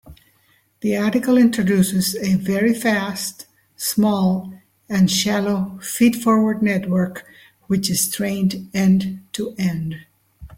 [0.79, 4.51] The article introduces a very fast, small,
[4.89, 7.23] and shallow feed-forward network
[7.67, 9.97] which is trained end-to-end.